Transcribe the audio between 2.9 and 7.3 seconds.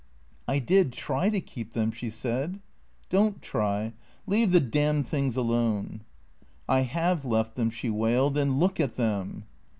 Don't try. Leave the damned things alone."" I have